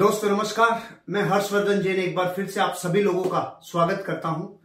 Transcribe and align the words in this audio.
दोस्तों, 0.00 0.28
नमस्कार। 0.30 0.82
मैं 1.08 1.22
हर्षवर्धन 1.22 1.80
जैन 1.82 1.96
एक 1.96 2.14
बार 2.16 2.32
फिर 2.36 2.46
से 2.46 2.60
आप 2.60 2.74
सभी 2.74 3.00
लोगों 3.02 3.22
का 3.24 3.40
स्वागत 3.64 4.02
करता 4.06 4.28
हूँ। 4.28 4.60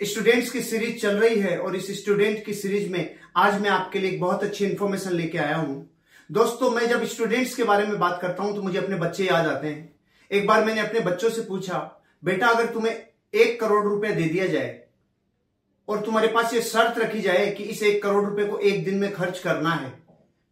स्टूडेंट्स 0.00 0.50
की 0.50 0.62
सीरीज़ 0.62 0.96
चल 1.02 1.16
रही 1.16 1.38
है 1.40 1.58
और 1.58 1.76
इस 1.76 1.90
स्टूडेंट 2.00 2.44
की 2.44 2.54
सीरीज़ 2.54 2.90
में 2.92 3.14
आज 3.36 3.60
मैं 3.60 3.70
आपके 3.70 3.98
लिए 3.98 4.10
एक 4.10 4.20
बहुत 4.20 4.42
अच्छी 4.44 4.64
इंफॉर्मेशन 4.64 5.12
लेके 5.12 5.38
आया 5.38 5.56
हूँ। 5.56 5.76
दोस्तों, 6.30 6.70
मैं 6.70 6.88
जब 6.88 7.04
स्टूडेंट्स 7.04 7.54
के 7.54 7.64
बारे 7.64 7.86
में 7.86 7.98
बात 7.98 8.18
करता 8.22 8.42
हूँ 8.42 8.54
तो 8.56 8.62
मुझे 8.62 8.78
अपने 8.78 8.96
बच्चे 8.96 9.26
याद 9.26 9.46
आते 9.46 9.66
हैं। 9.66 9.94
एक 10.30 10.46
बार 10.46 10.64
मैंने 10.64 10.80
अपने 10.80 11.00
बच्चों 11.00 11.30
से 11.30 11.42
पूछा, 11.42 11.78
बेटा, 12.22 12.48
अगर 12.48 12.72
तुम्हें 12.72 12.92
एक 13.34 13.60
करोड़ 13.60 13.84
रुपया 13.84 14.10
दे 14.10 14.24
दिया 14.24 14.46
जाए 14.46 14.80
और 15.88 16.00
तुम्हारे 16.00 16.28
पास 16.28 16.54
ये 16.54 16.62
शर्त 16.62 16.98
रखी 16.98 17.20
जाए 17.20 17.50
कि 17.50 17.64
इस 17.64 17.82
एक 17.82 18.02
करोड़ 18.02 18.24
रुपए 18.24 18.46
को 18.46 18.58
एक 18.58 18.84
दिन 18.84 18.98
में 18.98 19.12
खर्च 19.12 19.38
करना 19.38 19.74
है, 19.74 19.94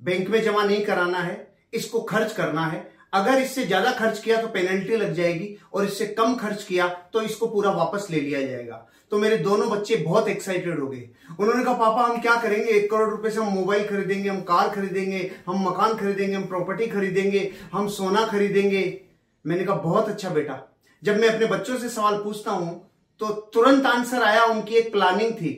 बैंक 0.00 0.28
में 0.28 0.42
जमा 0.42 0.64
नहीं 0.64 0.84
कराना 0.84 1.18
है, 1.18 1.46
इसको 1.74 2.00
खर्च 2.04 2.32
करना 2.32 2.66
है 2.66 2.88
अगर 3.12 3.38
इससे 3.38 3.64
ज़्यादा 3.66 3.90
खर्च 3.92 4.18
किया 4.18 4.40
तो 4.42 4.48
पेनल्टी 4.48 4.96
लग 4.96 5.12
जाएगी, 5.14 5.56
और 5.74 5.84
इससे 5.84 6.06
कम 6.08 6.34
खर्च 6.36 6.62
किया 6.64 6.86
तो 7.12 7.22
इसको 7.22 7.46
पूरा 7.48 7.70
वापस 7.72 8.06
ले 8.10 8.20
लिया 8.20 8.40
जाएगा। 8.42 8.86
तो 9.12 9.18
मेरे 9.18 9.36
दोनों 9.38 9.68
बच्चे 9.70 9.96
बहुत 9.98 10.28
एक्साइटेड 10.28 10.78
हो 10.80 10.86
गए। 10.86 11.08
उन्होंने 11.30 11.64
कहा, 11.64 11.74
पापा, 11.74 12.02
हम 12.02 12.20
क्या 12.20 12.34
करेंगे? 12.36 12.70
एक 12.70 12.90
करोड़ 12.90 13.08
रुपए 13.10 13.30
से 13.30 13.40
हम 13.40 13.52
मोबाइल 13.54 13.86
खरीदेंगे, 13.86 14.28
हम 14.28 14.40
कार 14.42 14.68
खरीदेंगे, 14.70 15.30
हम 15.46 15.64
मकान 15.64 15.96
खरीदेंगे, 15.96 16.34
हम 16.34 16.46
प्रॉपर्टी 16.46 16.86
खरीदेंगे, 16.88 17.50
हम 17.72 17.88
सोना 17.90 18.24
खरीदेंगे। 18.26 19.00
मैंने 19.44 19.64
कहा, 19.64 19.76
बहुत 19.76 20.08
अच्छा 20.08 20.30
बेटा। 20.30 20.60
जब 21.02 21.20
मैं 21.20 21.28
अपने 21.28 21.46
बच्चों 21.48 21.78
से 21.78 21.88
सवाल 21.88 22.16
पूछता 22.24 22.50
हूँ 22.52 22.86
तो 23.20 23.28
तुरंत 23.54 23.86
आंसर 23.86 24.22
आया 24.22 24.44
उनकी 24.44 24.74
एक 24.74 24.92
प्लानिंग 24.92 25.32
थी। 25.32 25.52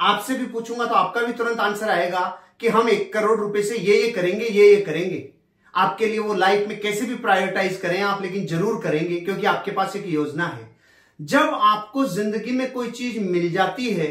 आपसे 0.00 0.34
भी 0.34 0.46
पूछूँगा 0.46 0.84
तो 0.84 0.94
आपका 0.94 1.20
भी 1.20 1.32
तुरंत 1.32 1.60
आंसर 1.60 1.88
आएगा 1.90 2.20
कि 2.60 2.68
हम 2.68 2.88
एक 2.88 3.12
करोड़ 3.12 3.38
रुपए 3.40 3.62
से 3.62 3.76
ये 3.76 3.96
ये 3.96 4.10
करेंगे 4.12 4.46
ये 4.46 4.68
ये 4.68 4.80
करेंगे। 4.82 5.18
आपके 5.74 6.06
लिए 6.06 6.18
वो 6.18 6.34
लाइफ 6.34 6.68
में 6.68 6.80
कैसे 6.80 7.06
भी 7.06 7.14
प्रायोरिटाइज 7.16 7.76
करें 7.76 8.00
आप, 8.02 8.22
लेकिन 8.22 8.46
ज़रूर 8.46 8.80
करेंगे, 8.82 9.16
क्योंकि 9.16 9.46
आपके 9.46 9.70
पास 9.70 9.96
एक 9.96 10.06
योजना 10.08 10.46
है। 10.46 10.68
जब 11.20 11.50
आपको 11.54 12.04
ज़िंदगी 12.06 12.52
में 12.52 12.70
कोई 12.72 12.90
चीज़ 12.92 13.18
मिल 13.20 13.50
जाती 13.52 13.90
है, 13.90 14.08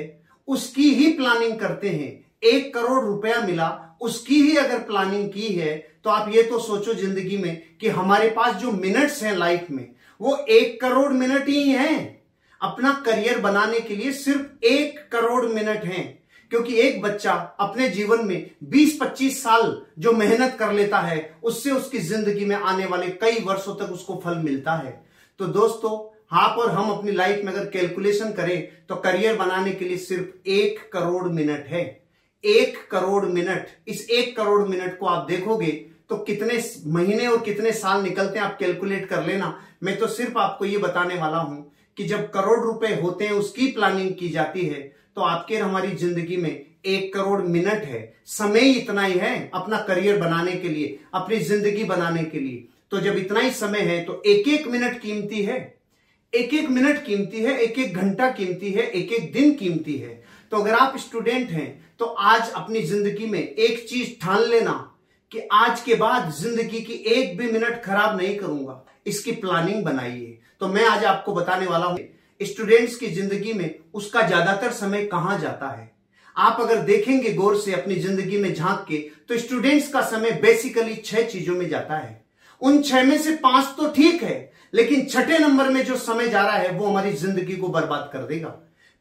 उसकी 0.47 0.93
ही 0.93 1.11
प्लानिंग 1.13 1.59
करते 1.59 1.89
हैं। 1.89 2.11
एक 2.45 2.73
करोड़ 2.73 3.03
रुपया 3.03 3.41
मिला, 3.41 3.97
उसकी 4.01 4.41
ही 4.41 4.55
अगर 4.57 4.79
प्लानिंग 4.79 5.29
की 5.31 5.47
है 5.49 5.75
तो 6.03 6.09
आप 6.09 6.29
ये 6.29 6.41
तो 6.43 6.57
सोचो 6.59 6.93
ज़िंदगी 6.93 7.37
में 7.37 7.61
कि 7.81 7.89
हमारे 7.89 8.29
पास 8.29 8.55
जो 8.55 8.71
मिनट्स 8.71 9.21
हैं 9.23 9.35
लाइफ 9.35 9.67
में, 9.71 9.87
वो 10.19 10.35
एक 10.37 10.79
करोड़ 10.81 11.11
मिनट 11.13 11.47
ही 11.49 11.69
हैं। 11.69 12.23
अपना 12.61 12.91
करियर 13.05 13.39
बनाने 13.39 13.79
के 13.79 13.95
लिए 13.95 14.11
सिर्फ़ 14.13 14.65
एक 14.65 14.99
करोड़ 15.11 15.45
मिनट 15.45 15.83
हैं। 15.85 16.03
क्योंकि 16.53 16.73
एक 16.77 17.01
बच्चा 17.01 17.31
अपने 17.59 17.87
जीवन 17.89 18.25
में 18.25 18.49
20-25 18.71 19.41
साल 19.43 19.61
जो 19.99 20.11
मेहनत 20.13 20.55
कर 20.59 20.73
लेता 20.73 20.99
है, 20.99 21.35
उससे 21.43 21.71
उसकी 21.71 21.99
ज़िंदगी 21.99 22.45
में 22.45 22.55
आने 22.55 22.85
वाले 22.85 23.07
कई 23.21 23.39
वर्षों 23.39 23.73
तक 23.75 23.93
उसको 23.93 24.19
फल 24.25 24.37
मिलता 24.39 24.73
है। 24.75 24.91
तो 25.39 25.45
दोस्तों, 25.47 25.91
आप 26.31 26.59
और 26.59 26.69
हम 26.71 26.91
अपनी 26.91 27.11
लाइफ 27.11 27.43
में 27.45 27.51
अगर 27.53 27.65
कैलकुलेशन 27.69 28.31
करें 28.33 28.85
तो 28.89 28.95
करियर 28.97 29.37
बनाने 29.37 29.71
के 29.71 29.85
लिए 29.85 29.97
सिर्फ़ 29.97 30.49
एक 30.49 30.79
करोड़ 30.93 31.27
मिनट 31.29 31.65
है। 31.67 31.83
एक 32.43 32.77
करोड़ 32.91 33.25
मिनट, 33.25 33.67
इस 33.87 34.09
एक 34.11 34.35
करोड़ 34.37 34.67
मिनट 34.69 34.97
को 34.99 35.05
आप 35.07 35.27
देखोगे 35.27 35.71
तो 36.09 36.17
कितने 36.23 36.63
महीने 36.93 37.27
और 37.27 37.43
कितने 37.43 37.71
साल 37.73 38.03
निकलते 38.03 38.39
हैं 38.39 38.45
आप 38.45 38.57
कैलकुलेट 38.59 39.09
कर 39.09 39.25
लेना। 39.25 39.55
मैं 39.83 39.97
तो 39.97 40.07
सिर्फ़ 40.09 40.37
आपको 40.39 40.65
ये 40.65 40.77
बताने 40.79 41.17
वाला 41.17 41.37
हूँ 41.39 41.71
कि 41.97 42.03
जब 42.05 42.31
करोड़ 42.31 42.59
रुपए 42.61 42.99
होते 43.01 43.25
हैं, 43.25 43.33
उसकी 43.33 43.71
प्लानिंग 43.71 44.15
की 44.15 44.29
जाती 44.29 44.65
है 44.65 44.91
तो 45.17 45.21
आपके 45.23 45.57
हमारी 45.57 45.95
ज़िंदगी 45.95 46.37
में 46.37 46.65
एक 46.85 47.13
करोड़ 47.13 47.41
मिनट 47.41 47.83
है। 47.85 48.01
समय 48.27 48.69
इतना 48.71 49.03
ही 49.03 49.17
है 49.19 49.49
अपना 49.53 49.77
करियर 49.81 50.17
बनाने 50.19 50.51
के 50.53 50.69
लिए, 50.69 50.99
अपनी 51.13 51.37
ज़िंदगी 51.39 51.83
बनाने 51.85 52.23
के 52.23 52.39
लिए। 52.39 52.67
तो 52.91 52.99
जब 52.99 53.17
इतना 53.17 53.39
ही 53.39 53.51
समय 53.51 53.79
है 53.81 54.03
तो 54.05 54.21
एक 54.25 54.47
एक 54.49 54.67
मिनट 54.67 54.99
कीमती 55.01 55.43
है। 55.43 55.57
एक 56.33 56.53
एक 56.53 56.69
मिनट 56.69 57.03
कीमती 57.05 57.43
है 57.43 57.57
एक 57.57 57.77
एक 57.79 57.95
घंटा 57.95 58.29
कीमती 58.31 58.71
है 58.71 58.83
एक 58.83 59.11
एक 59.13 59.31
दिन 59.33 59.53
कीमती 59.55 59.97
है। 59.97 60.21
तो 60.51 60.57
अगर 60.57 60.73
आप 60.75 60.97
स्टूडेंट 60.99 61.49
हैं 61.49 61.95
तो 61.99 62.05
आज 62.05 62.49
अपनी 62.51 62.81
ज़िंदगी 62.83 63.25
में 63.25 63.39
एक 63.39 63.87
चीज़ 63.89 64.09
ठान 64.21 64.41
लेना 64.43 64.71
कि 65.31 65.39
आज 65.53 65.81
के 65.81 65.95
बाद 65.95 66.31
ज़िंदगी 66.33 66.81
की 66.81 66.93
एक 67.11 67.37
भी 67.37 67.51
मिनट 67.51 67.81
खराब 67.83 68.17
नहीं 68.17 68.35
करूँगा। 68.37 68.83
इसकी 69.07 69.31
प्लानिंग 69.33 69.83
बनाइए। 69.85 70.37
तो 70.59 70.67
मैं 70.67 70.85
आज 70.85 71.05
आपको 71.05 71.33
बताने 71.33 71.65
वाला 71.65 71.85
हूँ 71.85 71.99
स्टूडेंट्स 72.45 72.95
की 72.95 73.07
ज़िंदगी 73.07 73.53
में 73.53 73.73
उसका 73.93 74.21
ज़्यादातर 74.21 74.71
समय 74.71 75.05
कहाँ 75.05 75.39
जाता 75.39 75.67
है? 75.69 75.91
आप 76.35 76.57
अगर 76.61 76.79
देखेंगे 76.83 77.33
गौर 77.33 77.57
से 77.57 77.73
अपनी 77.73 77.95
ज़िंदगी 77.95 78.37
में 78.37 78.53
झाँक 78.53 78.85
के 78.87 78.97
तो 79.29 79.37
स्टूडेंट्स 79.37 79.87
का 79.93 80.01
समय 80.01 80.31
बेसिकली 80.41 80.95
छह 80.95 81.23
चीज़ों 81.23 81.55
में 81.55 81.67
जाता 81.69 81.97
है। 81.97 82.21
उन 82.61 82.81
छह 82.81 83.03
में 83.03 83.17
से 83.17 83.35
पाँच 83.35 83.65
तो 83.77 83.89
ठीक 83.91 84.23
है, 84.23 84.51
लेकिन 84.73 85.05
छठे 85.05 85.37
नंबर 85.39 85.69
में 85.69 85.83
जो 85.85 85.97
समय 85.97 86.29
जा 86.29 86.41
रहा 86.41 86.57
है, 86.57 86.71
वो 86.71 86.85
हमारी 86.85 87.11
ज़िंदगी 87.13 87.55
को 87.55 87.67
बर्बाद 87.69 88.09
कर 88.13 88.25
देगा। 88.27 88.49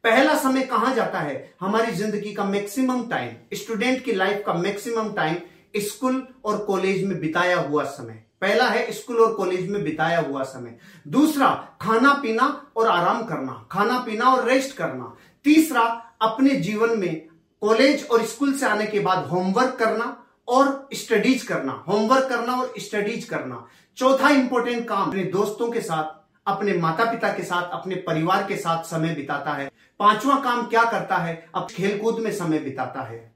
पहला 0.05 0.35
समय 0.39 0.63
कहाँ 0.63 0.95
जाता 0.95 1.21
है? 1.21 1.55
हमारी 1.61 1.93
ज़िंदगी 1.93 2.33
का 2.35 2.45
मैक्सिमम 2.45 3.07
टाइम 3.09 3.57
स्टूडेंट 3.57 4.03
की 4.05 4.13
लाइफ 4.13 4.43
का 4.47 4.55
मैक्सिमम 4.55 5.13
टाइम 5.13 5.37
स्कूल 5.77 6.23
और 6.45 6.57
कॉलेज 6.65 7.05
में 7.05 7.19
बिताया 7.21 7.59
हुआ 7.59 7.85
समय। 7.85 8.23
पहला 8.43 8.65
है 8.65 8.93
स्कूल 8.93 9.17
और 9.17 9.35
कॉलेज 9.35 9.71
में 9.71 9.85
बिताया 9.85 10.21
हुआ 10.21 10.43
समय। 10.43 10.79
दूसरा, 11.09 11.69
खाना 11.81 12.13
पीना 12.13 12.67
और 12.77 12.89
आराम 12.89 13.25
करना, 13.25 13.69
खाना 13.73 13.99
पीना 13.99 14.25
और 14.25 14.49
रेस्ट 14.49 14.77
करना। 14.77 15.17
तीसरा, 15.45 15.83
अपने 16.23 16.51
जीवन 16.51 16.99
में 16.99 17.27
कॉलेज 17.61 18.07
और 18.07 18.23
स्कूल 18.23 18.53
से 18.53 18.67
आने 18.67 18.87
के 18.87 19.01
बाद 19.01 19.27
होमवर्क 19.27 19.77
करना 19.79 20.25
और 20.49 20.89
स्टडीज़ 20.95 21.47
करना 21.47 21.85
होमवर्क 21.89 22.25
करना 22.25 22.55
और 22.55 22.75
स्टडीज़ 22.79 23.31
करना। 23.31 23.67
चौथा 23.97 24.29
इंपॉर्टेंट 24.29 24.89
काम 24.89 25.09
अपने 25.09 25.25
दोस्तों 25.25 25.71
के 25.71 25.81
साथ, 25.81 26.23
अपने 26.47 26.73
माता 26.73 27.05
पिता 27.05 27.29
के 27.29 27.43
साथ, 27.43 27.71
अपने 27.73 27.95
परिवार 27.95 28.47
के 28.49 28.57
साथ 28.57 28.85
समय 28.85 29.15
बिताता 29.15 29.53
है। 29.53 29.71
पांचवा 29.99 30.41
काम 30.41 30.67
क्या 30.67 30.85
करता 30.85 31.17
है? 31.17 31.49
अब 31.55 31.67
खेलकूद 31.71 32.19
में 32.19 32.33
समय 32.33 32.59
बिताता 32.59 33.03
है। 33.03 33.32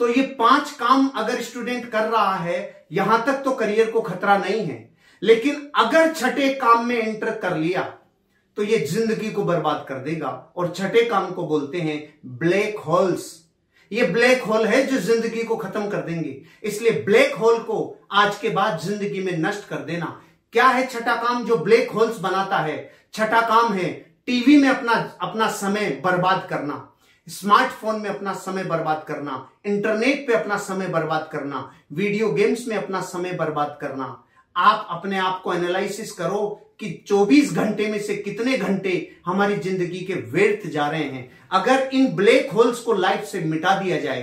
तो 0.00 0.08
ये 0.08 0.22
पाँच 0.38 0.70
काम 0.80 1.08
अगर 1.16 1.40
स्टूडेंट 1.42 1.90
कर 1.90 2.08
रहा 2.08 2.34
है, 2.34 2.86
यहाँ 2.92 3.24
तक 3.26 3.42
तो 3.44 3.52
करियर 3.52 3.90
को 3.90 4.00
खतरा 4.02 4.36
नहीं 4.38 4.64
है। 4.66 4.88
लेकिन 5.22 5.70
अगर 5.76 6.12
छठे 6.14 6.52
काम 6.54 6.86
में 6.86 6.96
एंटर 6.96 7.30
कर 7.38 7.56
लिया 7.56 7.82
तो 8.56 8.62
ये 8.64 8.78
ज़िंदगी 8.86 9.30
को 9.30 9.44
बर्बाद 9.44 9.84
कर 9.88 9.98
देगा। 10.00 10.28
और 10.56 10.72
छठे 10.76 11.04
काम 11.04 11.30
को 11.32 11.46
बोलते 11.46 11.80
हैं 11.80 11.98
ब्लैक 12.38 12.78
होल्स 12.78 13.26
ये 13.90 14.06
ब्लैक 14.08 14.42
होल 14.42 14.66
है 14.66 14.84
जो 14.86 14.98
ज़िंदगी 14.98 15.42
को 15.42 15.56
खत्म 15.56 15.88
कर 15.88 16.00
देंगे। 16.02 16.36
इसलिए 16.62 16.92
ब्लैक 17.04 17.34
होल 17.34 17.58
को 17.60 17.78
आज 18.12 18.38
के 18.38 18.48
बाद 18.50 18.78
ज़िंदगी 18.80 19.20
में 19.20 19.36
नष्ट 19.38 19.68
कर 19.68 19.84
देना। 19.84 20.06
क्या 20.52 20.66
है 20.66 20.86
छठा 20.86 21.14
काम 21.16 21.44
जो 21.44 21.56
ब्लैक 21.58 21.90
होल्स 21.90 22.18
बनाता 22.20 22.58
है? 22.58 22.90
छठा 23.14 23.40
काम 23.48 23.72
है 23.72 23.90
टीवी 24.26 24.56
में 24.56 24.68
अपना 24.68 24.92
अपना 25.22 25.48
समय 25.52 25.90
बर्बाद 26.04 26.46
करना। 26.50 26.74
स्मार्टफ़ोन 27.28 28.00
में 28.00 28.08
अपना 28.10 28.32
समय 28.34 28.64
बर्बाद 28.64 29.04
करना, 29.08 29.48
इंटरनेट 29.66 30.26
पे 30.26 30.34
अपना 30.34 30.56
समय 30.58 30.86
बर्बाद 30.86 31.28
करना, 31.32 31.70
वीडियो 31.92 32.30
गेम्स 32.32 32.66
में 32.68 32.76
अपना 32.76 33.00
समय 33.00 33.32
बर्बाद 33.32 33.76
करना। 33.80 34.24
आप 34.56 34.86
अपने 34.90 35.18
आप 35.18 35.40
को 35.44 35.54
एनालिसिस 35.54 36.12
करो 36.12 36.46
कि 36.80 36.90
24 37.08 37.52
घंटे 37.52 37.86
में 37.86 37.98
से 37.98 38.14
कितने 38.16 38.56
घंटे 38.58 38.92
हमारी 39.26 39.56
ज़िंदगी 39.56 40.00
के 40.00 40.14
व्यर्थ 40.14 40.66
जा 40.70 40.88
रहे 40.88 41.04
हैं। 41.04 41.28
अगर 41.50 41.90
इन 41.92 42.06
ब्लैक 42.16 42.50
होल्स 42.50 42.80
को 42.80 42.92
लाइफ 42.92 43.24
से 43.24 43.40
मिटा 43.40 43.78
दिया 43.80 44.00
जाए 44.00 44.22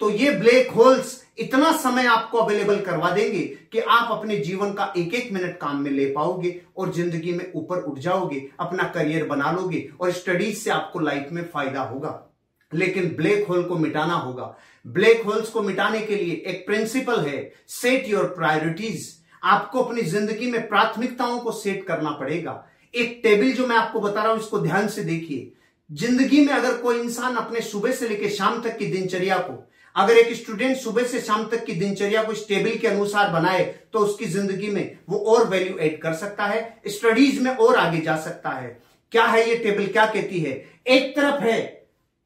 तो 0.00 0.10
ये 0.10 0.30
ब्लैक 0.30 0.70
होल्स 0.70 1.18
इतना 1.38 1.70
समय 1.72 2.06
आपको 2.06 2.38
अवेलेबल 2.38 2.80
करवा 2.80 3.10
देंगे 3.10 3.40
कि 3.72 3.78
आप 3.80 4.10
अपने 4.12 4.36
जीवन 4.36 4.72
का 4.72 4.92
एक 4.96 5.14
एक 5.14 5.32
मिनट 5.32 5.56
काम 5.58 5.80
में 5.82 5.90
ले 5.90 6.06
पाओगे 6.06 6.60
और 6.76 6.92
ज़िंदगी 6.92 7.32
में 7.32 7.52
ऊपर 7.54 7.78
उठ 7.78 7.98
जाओगे, 7.98 8.42
अपना 8.60 8.84
करियर 8.94 9.26
बना 9.26 9.52
लोगे 9.52 9.88
और 10.00 10.12
स्टडीज़ 10.12 10.58
से 10.58 10.70
आपको 10.70 10.98
लाइफ 10.98 11.28
में 11.32 11.42
फ़ायदा 11.44 11.82
होगा। 11.82 12.26
लेकिन 12.72 13.14
ब्लैक 13.16 13.46
होल 13.48 13.62
को 13.62 13.76
मिटाना 13.76 14.14
होगा। 14.14 14.56
ब्लैक 14.86 15.22
होल्स 15.22 15.48
को 15.50 15.62
मिटाने 15.62 16.00
के 16.00 16.16
लिए 16.16 16.34
एक 16.46 16.66
प्रिंसिपल 16.66 17.20
है 17.20 17.52
सेट 17.70 18.08
योर 18.08 18.24
प्रायोरिटीज 18.36 19.08
आपको 19.42 19.82
अपनी 19.82 20.02
ज़िंदगी 20.02 20.50
में 20.50 20.68
प्राथमिकताओं 20.68 21.38
को 21.38 21.52
सेट 21.52 21.86
करना 21.86 22.10
पड़ेगा। 22.10 22.64
एक 22.94 23.20
टेबल 23.22 23.52
जो 23.52 23.66
मैं 23.66 23.76
आपको 23.76 24.00
बता 24.00 24.22
रहा 24.22 24.32
हूँ, 24.32 24.40
इसको 24.40 24.58
ध्यान 24.58 24.88
से 24.88 25.04
देखिए। 25.04 25.52
ज़िंदगी 25.90 26.44
में 26.46 26.52
अगर 26.52 26.76
कोई 26.76 27.00
इंसान 27.00 27.36
अपने 27.36 27.60
सुबह 27.60 27.92
से 27.92 28.08
लेकर 28.08 28.28
शाम 28.30 28.62
तक 28.62 28.76
की 28.78 28.86
दिनचर्या 28.86 29.38
को 29.38 29.66
अगर 29.96 30.16
एक 30.16 30.32
स्टूडेंट 30.36 30.76
सुबह 30.76 31.04
से 31.04 31.20
शाम 31.20 31.44
तक 31.48 31.64
की 31.64 31.72
दिनचर्या 31.72 32.22
को 32.22 32.32
टेबल 32.48 32.76
के 32.78 32.88
अनुसार 32.88 33.30
बनाए 33.32 33.64
तो 33.92 33.98
उसकी 33.98 34.24
ज़िंदगी 34.26 34.70
में 34.70 34.98
वो 35.08 35.18
और 35.28 35.46
वैल्यू 35.48 35.76
एड 35.78 36.00
कर 36.02 36.14
सकता 36.14 36.46
है 36.46 36.60
स्टडीज़ 36.88 37.40
में 37.42 37.50
और 37.50 37.76
आगे 37.76 38.00
जा 38.00 38.16
सकता 38.18 38.50
है। 38.50 38.78
क्या 39.12 39.24
है 39.24 39.48
ये 39.48 39.56
टेबल 39.56 39.86
क्या 39.88 40.06
कहती 40.06 40.40
है? 40.40 40.52
एक 40.88 41.14
तरफ़ 41.16 41.42
है 41.42 41.60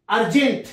अर्जेंट 0.08 0.64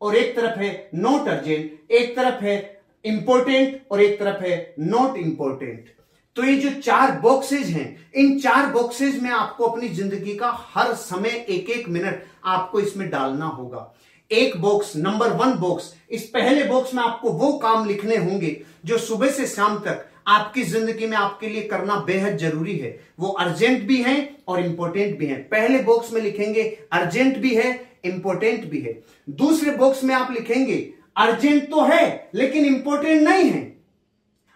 और 0.00 0.16
एक 0.16 0.36
तरफ़ 0.36 0.58
है 0.58 0.90
नॉट 0.94 1.28
अर्जेंट 1.28 1.92
एक 1.92 2.16
तरफ़ 2.16 2.44
है 2.44 2.56
इंपॉर्टेंट 3.04 3.80
और 3.90 4.02
एक 4.02 4.18
तरफ़ 4.20 4.44
है 4.44 4.74
नॉट 4.80 5.16
इंपॉर्टेंट 5.18 5.92
तो 6.36 6.44
ये 6.44 6.54
जो 6.56 6.70
चार 6.80 7.10
बॉक्सेज 7.20 7.68
हैं, 7.68 8.10
इन 8.14 8.38
चार 8.40 8.66
बॉक्सेज 8.66 9.20
में 9.22 9.30
आपको 9.30 9.64
अपनी 9.64 9.88
ज़िंदगी 9.88 10.34
का 10.36 10.48
हर 10.74 10.94
समय 10.94 11.44
एक 11.48 11.70
एक 11.70 11.88
मिनट 11.88 12.24
आपको 12.44 12.80
इसमें 12.80 13.08
डालना 13.10 13.46
होगा। 13.48 13.92
एक 14.30 14.56
बॉक्स 14.60 14.96
नंबर 14.96 15.32
वन 15.36 15.52
बॉक्स 15.52 15.92
इस 16.10 16.22
पहले 16.28 16.64
बॉक्स 16.64 16.94
में 16.94 17.02
आपको 17.02 17.30
वो 17.30 17.52
काम 17.58 17.86
लिखने 17.86 18.16
होंगे 18.16 18.56
जो 18.86 18.98
सुबह 18.98 19.30
से 19.30 19.46
शाम 19.46 19.78
तक 19.78 20.04
आपकी 20.28 20.62
ज़िंदगी 20.62 21.06
में 21.06 21.16
आपके 21.16 21.48
लिए 21.48 21.62
करना 21.62 21.96
बेहद 22.06 22.36
ज़रूरी 22.38 22.76
है। 22.78 22.98
वो 23.20 23.28
अर्जेंट 23.28 23.82
भी 23.82 24.02
है 24.02 24.16
और 24.48 24.60
इंपॉर्टेंट 24.60 25.18
भी 25.18 25.26
है। 25.26 25.36
पहले 25.50 25.78
बॉक्स 25.82 26.12
में 26.12 26.20
लिखेंगे 26.22 26.62
अर्जेंट 26.92 27.36
भी 27.38 27.54
है 27.54 27.72
इंपॉर्टेंट 28.04 28.64
भी 28.70 28.80
है। 28.80 28.98
दूसरे 29.28 29.70
बॉक्स 29.76 30.02
में 30.04 30.14
आप 30.14 30.32
लिखेंगे 30.32 30.78
अर्जेंट 31.16 31.70
तो 31.70 31.82
है, 31.82 32.30
लेकिन 32.34 32.64
इंपॉर्टेंट 32.66 33.22
नहीं 33.22 33.50
है। 33.50 33.62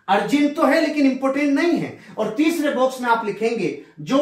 अर्जेंट 0.08 0.54
तो 0.56 0.66
है, 0.66 0.80
लेकिन 0.80 1.06
इंपॉर्टेंट 1.06 1.52
नहीं 1.54 1.78
है। 1.78 1.98
और 2.18 2.34
तीसरे 2.34 2.74
बॉक्स 2.74 3.00
में 3.00 3.08
आप 3.10 3.26
लिखेंगे, 3.26 3.78
जो 4.00 4.18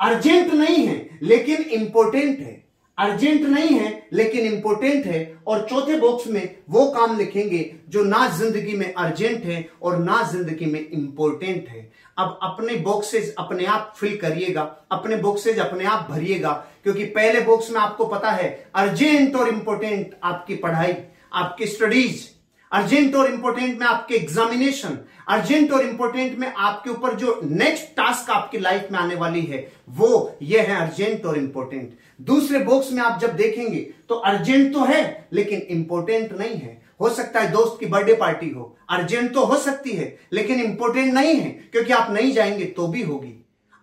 अर्जेंट 0.00 0.52
नहीं 0.54 0.86
है, 0.86 1.18
लेकिन 1.22 1.62
इंपॉर्टेंट 1.72 2.38
है। 2.40 2.62
अर्जेंट 3.00 3.42
नहीं 3.42 3.78
है, 3.78 4.08
लेकिन 4.12 4.46
इंपोर्टेंट 4.46 5.06
है। 5.06 5.20
और 5.46 5.66
चौथे 5.70 5.96
बॉक्स 5.98 6.26
में 6.26 6.56
वो 6.70 6.86
काम 6.92 7.16
लिखेंगे 7.18 7.70
जो 7.88 8.02
ना 8.04 8.26
ज़िंदगी 8.30 8.76
में 8.76 8.92
अर्जेंट 8.94 9.44
है 9.44 9.68
और 9.82 9.98
ना 9.98 10.22
ज़िंदगी 10.32 10.66
में 10.66 10.80
इंपोर्टेंट 10.80 11.68
है। 11.68 11.88
अब 12.18 12.38
अपने 12.42 12.74
बॉक्सेज 12.78 13.34
अपने 13.38 13.64
आप 13.66 13.92
फिल 13.96 14.16
करिएगा, 14.16 14.62
अपने 14.92 15.16
बॉक्सेज 15.18 15.58
अपने 15.58 15.84
आप 15.86 16.06
भरिएगा, 16.10 16.52
क्योंकि 16.82 17.04
पहले 17.06 17.40
बॉक्स 17.40 17.70
में 17.70 17.80
आपको 17.80 18.06
पता 18.06 18.30
है, 18.30 18.48
अर्जेंट 18.74 19.36
और 19.36 19.48
इंपोर्टेंट 19.48 20.14
आपकी 20.24 20.54
पढ़ाई, 20.56 20.94
आपकी 21.34 21.66
स्टडीज़ 21.66 22.28
अर्जेंट 22.72 23.14
और 23.16 23.30
इंपोर्टेंट 23.30 23.78
में 23.78 23.86
आपके 23.86 24.14
एग्जामिनेशन 24.14 24.98
अर्जेंट 25.28 25.72
और 25.72 25.82
इंपोर्टेंट 25.82 26.38
में 26.38 26.46
आपके 26.48 26.90
ऊपर 26.90 27.14
जो 27.14 27.40
नेक्स्ट 27.44 27.86
टास्क 27.96 28.30
आपकी 28.30 28.58
लाइफ 28.58 28.88
में 28.92 28.98
आने 28.98 29.14
वाली 29.14 29.40
है, 29.42 29.66
वो 29.88 30.36
ये 30.42 30.60
है 30.60 30.76
अर्जेंट 30.76 31.26
और 31.26 31.38
इंपॉर्टेंट 31.38 31.98
दूसरे 32.20 32.58
बॉक्स 32.58 32.92
में 32.92 33.02
आप 33.02 33.20
जब 33.20 33.36
देखेंगे 33.36 33.78
तो 34.08 34.14
अर्जेंट 34.14 34.72
तो 34.72 34.84
है, 34.84 35.28
लेकिन 35.32 35.60
इंपोर्टेंट 35.60 36.32
नहीं 36.32 36.54
है। 36.54 36.80
हो 37.00 37.08
सकता 37.08 37.40
है 37.40 37.50
दोस्त 37.52 37.76
की 37.80 37.86
बर्थडे 37.86 38.14
पार्टी 38.14 38.48
हो। 38.50 38.76
अर्जेंट 38.90 39.32
तो 39.34 39.44
हो 39.44 39.56
सकती 39.56 39.90
है, 39.90 40.16
लेकिन 40.32 40.60
इंपोर्टेंट 40.60 41.12
नहीं 41.14 41.34
है, 41.34 41.50
क्योंकि 41.72 41.92
आप 41.92 42.10
नहीं 42.10 42.32
जाएँगे 42.32 42.64
तो 42.66 42.86
भी 42.86 43.02
होगी। 43.02 43.34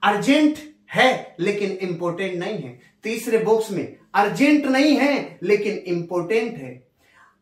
अर्जेंट 0.03 0.57
है, 0.93 1.35
लेकिन 1.39 1.71
इंपोर्टेंट 1.81 2.35
नहीं 2.35 2.57
है। 2.57 2.79
तीसरे 3.03 3.37
बॉक्स 3.37 3.71
में 3.71 3.95
अर्जेंट 4.13 4.65
नहीं 4.65 4.95
है, 4.97 5.39
लेकिन 5.43 5.77
इंपोर्टेंट 5.87 6.57
है। 6.57 6.71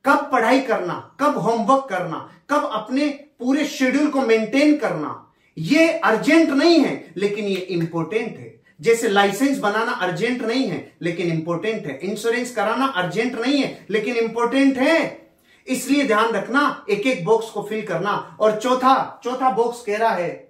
कब 0.05 0.29
पढ़ाई 0.31 0.59
करना, 0.59 1.15
कब 1.19 1.37
होमवर्क 1.37 1.87
करना, 1.89 2.29
कब 2.49 2.69
अपने 2.73 3.07
पूरे 3.39 3.65
शेड्यूल 3.65 4.07
को 4.07 4.21
मेंटेन 4.21 4.75
करना, 4.77 5.21
ये 5.57 5.87
अर्जेंट 5.89 6.49
नहीं 6.49 6.79
है, 6.79 7.13
लेकिन 7.17 7.45
ये 7.45 7.55
इंपोर्टेंट 7.55 8.37
है। 8.37 8.53
जैसे 8.79 9.09
लाइसेंस 9.09 9.59
बनाना 9.59 9.91
अर्जेंट 9.91 10.41
नहीं 10.41 10.65
है, 10.67 10.91
लेकिन 11.01 11.31
इंपॉर्टेंट 11.31 11.85
है। 11.87 11.97
इंश्योरेंस 11.99 12.55
कराना 12.55 12.85
अर्जेंट 12.85 13.35
नहीं 13.35 13.61
है, 13.61 13.85
लेकिन 13.89 14.15
इंपॉर्टेंट 14.17 14.77
है। 14.77 15.27
इसलिए 15.67 16.07
ध्यान 16.07 16.31
रखना 16.31 16.85
एक 16.89 17.07
एक 17.07 17.23
बॉक्स 17.25 17.49
को 17.49 17.61
फिल 17.61 17.85
करना। 17.87 18.11
और 18.39 18.59
चौथा 18.59 19.21
चौथा 19.23 19.49
बॉक्स 19.51 19.81
कह 19.81 19.97
रहा 19.97 20.09
है 20.11 20.43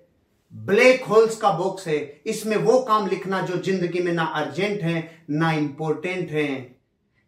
ब्लैक 0.54 1.04
होल्स 1.04 1.38
का 1.38 1.52
बॉक्स 1.52 1.88
है। 1.88 2.00
इसमें 2.26 2.56
वो 2.58 2.80
काम 2.82 3.08
लिखना 3.08 3.42
जो 3.42 3.58
ज़िंदगी 3.58 4.00
में 4.00 4.12
ना 4.14 4.24
अर्जेंट 4.24 4.82
है, 4.82 5.26
ना 5.30 5.52
इंपॉर्टेंट 5.54 6.32
है। 6.32 6.48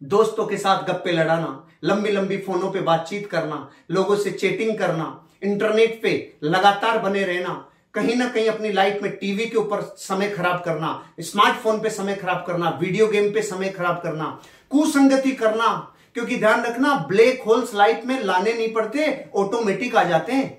दोस्तों 0.02 0.46
के 0.46 0.56
साथ 0.56 0.84
गप्पे 0.84 1.12
लड़ाना 1.12 1.64
लंबी 1.84 2.10
लंबी 2.10 2.36
फोनों 2.38 2.70
पे 2.70 2.80
बातचीत 2.80 3.26
करना, 3.26 3.70
लोगों 3.90 4.16
से 4.16 4.30
चैटिंग 4.32 4.76
करना 4.78 5.24
इंटरनेट 5.42 6.00
पे 6.02 6.12
लगातार 6.44 6.98
बने 6.98 7.24
रहना 7.24 7.64
कहीं 7.98 8.16
ना 8.16 8.28
कहीं 8.28 8.48
अपनी 8.48 8.70
लाइफ 8.72 9.02
में 9.02 9.10
टीवी 9.12 9.46
के 9.46 9.56
ऊपर 9.56 9.80
समय 9.98 10.28
खराब 10.30 10.62
करना, 10.64 10.90
स्मार्टफ़ोन 11.20 11.80
पे 11.80 11.90
समय 11.90 12.14
खराब 12.14 12.44
करना, 12.46 12.70
वीडियो 12.80 13.06
गेम 13.06 13.32
पे 13.32 13.42
समय 13.42 13.68
खराब 13.70 14.00
करना, 14.02 14.24
कुसंगति 14.70 15.32
करना, 15.32 15.94
क्योंकि 16.14 16.36
ध्यान 16.36 16.62
रखना, 16.62 16.94
ब्लैक 17.08 17.42
होल्स 17.46 17.74
लाइफ 17.74 18.04
में 18.06 18.22
लाने 18.22 18.52
नहीं 18.52 18.72
पड़ते 18.74 19.08
ऑटोमेटिक 19.36 19.96
आ 19.96 20.04
जाते 20.04 20.32
हैं। 20.32 20.56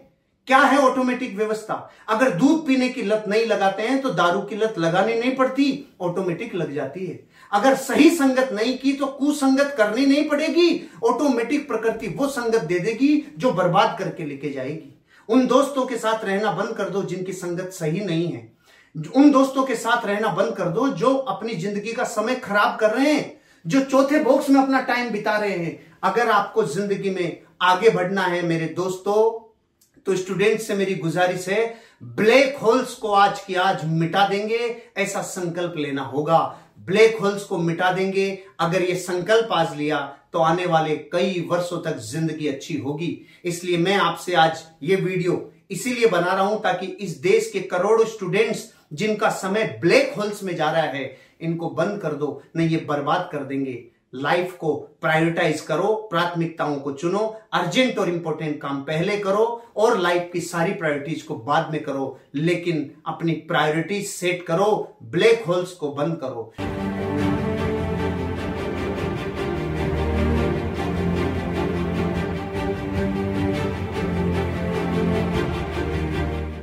क्या 0.47 0.57
है 0.59 0.77
ऑटोमेटिक 0.79 1.35
व्यवस्था? 1.37 1.73
अगर 2.09 2.29
दूध 2.31 2.65
पीने 2.67 2.87
की 2.89 3.01
लत 3.03 3.23
नहीं 3.27 3.45
लगाते 3.45 3.83
हैं 3.83 3.99
तो 4.01 4.09
दारू 4.11 4.41
की 4.41 4.55
लत 4.55 4.75
लगानी 4.79 5.15
नहीं 5.15 5.35
पड़ती 5.35 5.65
ऑटोमेटिक 6.01 6.55
लग 6.55 6.73
जाती 6.75 7.05
है। 7.05 7.19
अगर 7.51 7.75
सही 7.77 8.09
संगत 8.09 8.49
नहीं 8.53 8.77
की 8.77 8.93
तो 8.93 9.05
कुसंगत 9.07 9.73
करनी 9.77 10.05
नहीं 10.05 10.27
पड़ेगी 10.29 10.69
ऑटोमेटिक 11.03 11.67
प्रकृति 11.67 12.07
वो 12.09 12.27
संगत 12.29 12.63
दे 12.63 12.79
देगी, 12.79 13.25
जो 13.37 13.51
बर्बाद 13.53 13.97
करके 13.99 14.25
लेके 14.25 14.49
जाएगी। 14.49 14.95
उन 15.29 15.45
दोस्तों 15.47 15.85
के 15.85 15.97
साथ 15.97 16.23
रहना 16.25 16.51
बंद 16.51 16.75
कर 16.75 16.89
दो 16.89 17.01
जिनकी 17.03 17.33
संगत 17.33 17.69
सही 17.73 17.99
नहीं 18.01 18.27
है। 18.27 18.47
उन 19.15 19.31
दोस्तों 19.31 19.63
के 19.63 19.75
साथ 19.75 20.05
रहना 20.05 20.27
बंद 20.33 20.55
कर 20.55 20.69
दो 20.69 20.87
जो 20.91 21.15
अपनी 21.15 21.55
ज़िंदगी 21.55 21.93
का 21.93 22.03
समय 22.05 22.35
खराब 22.37 22.77
कर 22.79 22.91
रहे 22.91 23.11
हैं, 23.11 23.41
जो 23.65 23.79
चौथे 23.81 24.23
बॉक्स 24.23 24.49
में 24.49 24.61
अपना 24.61 24.81
टाइम 24.83 25.09
बिता 25.11 25.37
रहे 25.37 25.57
हैं। 25.57 25.79
अगर 26.03 26.29
आपको 26.29 26.63
ज़िंदगी 26.65 27.09
में 27.09 27.41
आगे 27.61 27.89
बढ़ना 27.89 28.21
है 28.23 28.41
मेरे 28.43 28.65
दोस्तों 28.75 29.47
तो 30.05 30.15
स्टूडेंट 30.15 30.59
से 30.59 30.75
मेरी 30.75 30.95
गुजारिश 30.95 31.47
है, 31.49 31.75
ब्लैक 32.03 32.57
होल्स 32.57 32.93
को 32.95 33.11
आज 33.13 33.39
की 33.39 33.55
आज 33.55 33.83
मिटा 33.85 34.27
देंगे, 34.27 34.75
ऐसा 34.97 35.21
संकल्प 35.21 35.73
लेना 35.77 36.01
होगा। 36.03 36.39
ब्लैक 36.79 37.17
होल्स 37.17 37.43
को 37.43 37.57
मिटा 37.57 37.91
देंगे। 37.91 38.27
अगर 38.59 38.81
ये 38.81 38.95
संकल्प 38.97 39.49
आज 39.53 39.75
लिया 39.77 39.97
तो 40.33 40.39
आने 40.39 40.65
वाले 40.65 40.95
कई 41.13 41.39
वर्षों 41.49 41.79
तक 41.81 41.97
ज़िंदगी 42.01 42.47
अच्छी 42.47 42.77
होगी। 42.77 43.09
इसलिए 43.45 43.77
मैं 43.77 43.95
आपसे 43.97 44.33
आज 44.37 44.63
ये 44.83 44.95
वीडियो 44.97 45.51
इसीलिए 45.71 46.07
बना 46.09 46.33
रहा 46.33 46.43
हूँ 46.43 46.61
ताकि 46.63 46.85
इस 46.85 47.17
देश 47.21 47.49
के 47.53 47.59
करोड़ों 47.61 48.05
स्टूडेंट्स 48.07 48.71
जिनका 48.93 49.29
समय 49.31 49.63
ब्लैक 49.81 50.13
होल्स 50.17 50.43
में 50.43 50.55
जा 50.55 50.69
रहा 50.71 50.83
है, 50.83 51.17
इनको 51.41 51.69
बंद 51.69 51.99
कर 52.01 52.13
दो, 52.13 52.41
नहीं, 52.55 52.67
ये 52.69 52.77
बर्बाद 52.79 53.29
कर 53.31 53.43
देंगे। 53.43 53.73
लाइफ 54.13 54.55
को 54.57 54.73
प्रायोरिटाइज 55.01 55.61
करो, 55.61 55.93
प्राथमिकताओं 56.11 56.75
को 56.75 56.91
चुनो, 56.91 57.19
अर्जेंट 57.53 57.99
और 57.99 58.09
इंपॉर्टेंट 58.09 58.59
काम 58.61 58.81
पहले 58.83 59.17
करो 59.17 59.45
और 59.77 59.97
लाइफ 59.97 60.29
की 60.33 60.41
सारी 60.41 60.73
प्रायोरिटीज 60.73 61.21
को 61.21 61.35
बाद 61.35 61.71
में 61.71 61.81
करो, 61.83 62.17
लेकिन 62.35 62.89
अपनी 63.07 63.33
प्रायोरिटीज 63.47 64.07
सेट 64.07 64.45
करो, 64.45 64.97
ब्लैक 65.03 65.43
होल्स 65.45 65.73
को 65.73 65.91
बंद 65.91 66.17
करो। 66.17 66.51